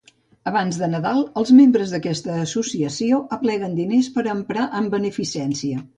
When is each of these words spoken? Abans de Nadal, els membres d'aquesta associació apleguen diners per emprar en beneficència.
Abans 0.51 0.77
de 0.83 0.87
Nadal, 0.93 1.19
els 1.41 1.51
membres 1.59 1.93
d'aquesta 1.95 2.37
associació 2.45 3.19
apleguen 3.39 3.77
diners 3.81 4.09
per 4.17 4.25
emprar 4.37 4.67
en 4.81 4.93
beneficència. 4.99 5.87